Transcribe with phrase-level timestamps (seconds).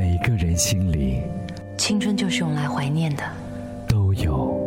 [0.00, 1.20] 每个人心里，
[1.76, 3.22] 青春就是用来怀念的。
[3.86, 4.58] 都有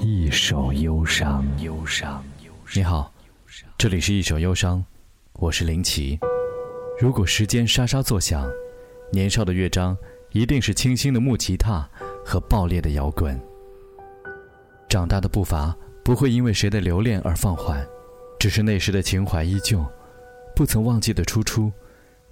[0.00, 1.44] 一首忧伤。
[1.58, 2.24] 忧伤。
[2.74, 3.12] 你好，
[3.76, 4.82] 这里是一首忧伤，
[5.34, 6.18] 我是林奇。
[6.98, 8.50] 如果时间沙沙作响，
[9.12, 9.94] 年少的乐章
[10.30, 11.86] 一定是清新的木吉他
[12.24, 13.38] 和爆裂的摇滚。
[14.88, 17.86] 长大的步伐不会因为谁的留恋而放缓，
[18.40, 19.84] 只是那时的情怀依旧，
[20.56, 21.70] 不曾忘记的初初，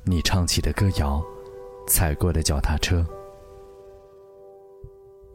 [0.03, 1.23] 你唱起的歌谣。
[1.87, 3.05] 踩过的脚踏车。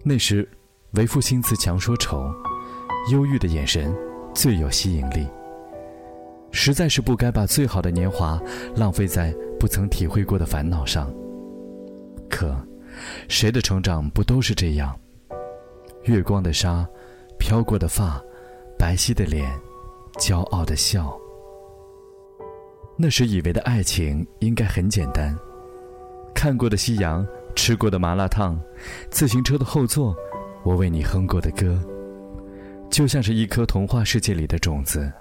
[0.04, 0.48] 那时，
[0.92, 2.32] 为赋新词强说愁，
[3.12, 3.96] 忧郁的眼神
[4.34, 5.28] 最有吸引力。
[6.52, 8.40] 实在是不该把最好的年华
[8.76, 11.14] 浪费在不曾体会过的烦恼上。
[12.30, 12.56] 可，
[13.28, 14.98] 谁的成长不都是这样？
[16.04, 16.88] 月光的纱，
[17.38, 18.22] 飘过的发，
[18.78, 19.52] 白皙的脸，
[20.18, 21.20] 骄傲的笑。
[22.96, 25.36] 那时以为的爱情应该很简单。
[26.36, 28.60] 看过的夕阳，吃过的麻辣烫，
[29.10, 30.16] 自行车的后座，
[30.64, 31.82] 我为你哼过的歌，
[32.92, 35.12] 就像是一颗童话世界里的种子，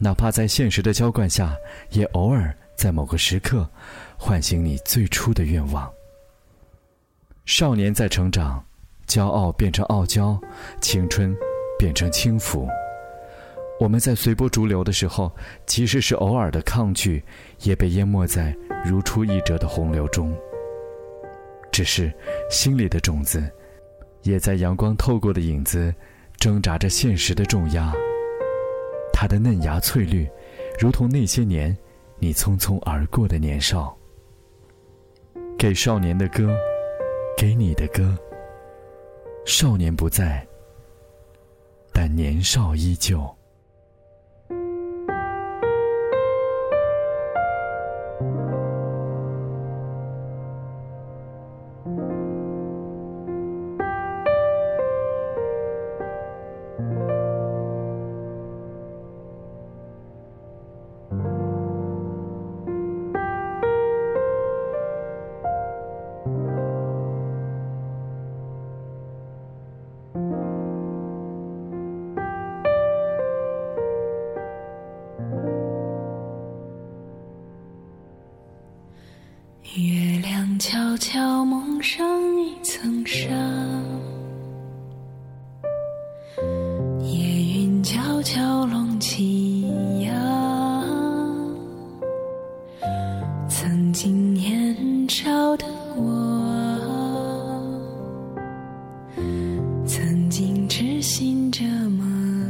[0.00, 1.54] 哪怕在现实的浇灌下，
[1.90, 3.68] 也偶尔在某个时刻，
[4.16, 5.88] 唤醒你最初的愿望。
[7.44, 8.64] 少年在成长，
[9.06, 10.40] 骄傲变成傲娇，
[10.80, 11.36] 青春
[11.78, 12.66] 变成轻浮。
[13.78, 15.30] 我们在随波逐流的时候，
[15.66, 17.22] 即使是偶尔的抗拒，
[17.60, 20.34] 也被淹没在如出一辙的洪流中。
[21.74, 22.12] 只是，
[22.48, 23.50] 心里的种子，
[24.22, 25.92] 也在阳光透过的影子，
[26.36, 27.92] 挣扎着现实的重压。
[29.12, 30.30] 它的嫩芽翠绿，
[30.78, 31.76] 如同那些年，
[32.20, 33.92] 你匆匆而过的年少。
[35.58, 36.56] 给少年的歌，
[37.36, 38.16] 给你的歌。
[39.44, 40.46] 少年不在，
[41.92, 43.28] 但年少依旧。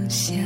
[0.09, 0.44] 想。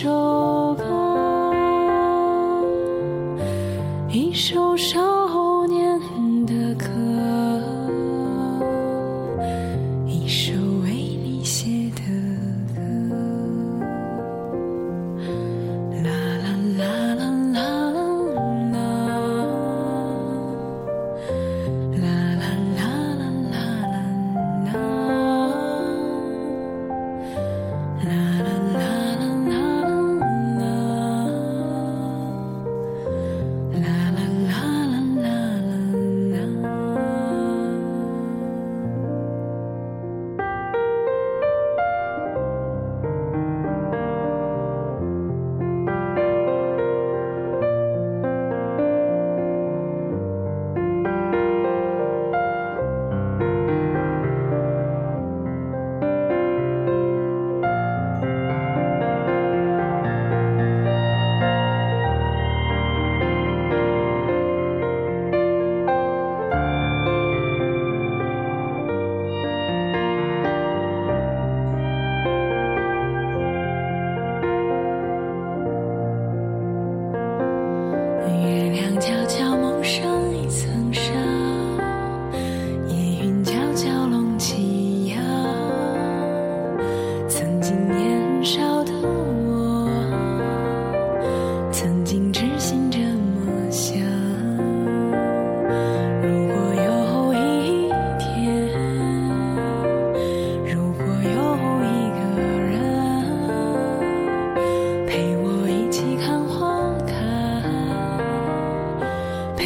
[0.00, 0.82] 首歌。
[4.08, 5.19] 一首伤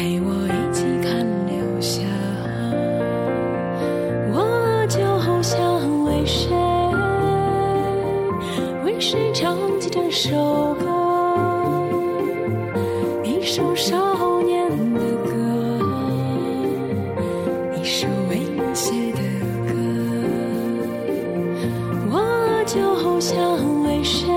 [0.05, 2.07] 陪我一起看流星，
[4.35, 4.99] 我就
[5.41, 5.57] 想
[6.03, 6.55] 为谁
[8.83, 10.85] 为谁唱起这首歌，
[13.23, 15.33] 一首少年的歌，
[17.75, 19.21] 一首为你写的
[19.65, 19.73] 歌，
[22.11, 23.35] 我就想
[23.85, 24.29] 为谁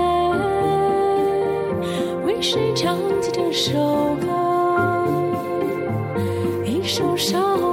[2.25, 3.77] 为谁唱起这首
[4.19, 4.28] 歌。
[6.89, 7.68] 受伤。